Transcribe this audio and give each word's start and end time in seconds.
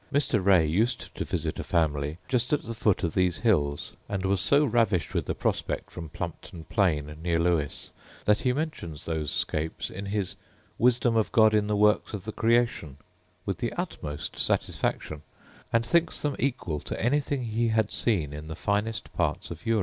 Mr. 0.11 0.43
Ray 0.43 0.65
used 0.65 1.13
to 1.13 1.23
visit 1.23 1.59
a 1.59 1.63
family* 1.63 2.17
just 2.27 2.51
at 2.53 2.63
the 2.63 2.73
foot 2.73 3.03
of 3.03 3.13
these 3.13 3.37
hips, 3.37 3.91
and 4.09 4.25
was 4.25 4.41
so 4.41 4.65
ravished 4.65 5.13
with 5.13 5.27
the 5.27 5.35
prospect 5.35 5.91
from 5.91 6.09
Plumpton 6.09 6.63
plain 6.63 7.15
near 7.21 7.37
Lewes, 7.37 7.91
that 8.25 8.39
he 8.39 8.51
mentions 8.51 9.05
those 9.05 9.29
scopes 9.29 9.91
in 9.91 10.07
his 10.07 10.35
Wisdom 10.79 11.15
of 11.15 11.31
God 11.31 11.53
in 11.53 11.67
the 11.67 11.75
Works 11.75 12.15
of 12.15 12.23
the 12.25 12.33
Creation 12.33 12.97
with 13.45 13.59
the 13.59 13.71
utmost 13.73 14.39
satisfaction, 14.39 15.21
and 15.71 15.85
thinks 15.85 16.17
them 16.19 16.35
equal 16.39 16.79
to 16.79 16.99
anything 16.99 17.43
he 17.43 17.67
had 17.67 17.91
seen 17.91 18.33
in 18.33 18.47
the 18.47 18.55
finest 18.55 19.13
parts 19.13 19.51
of 19.51 19.67
Europe. 19.67 19.79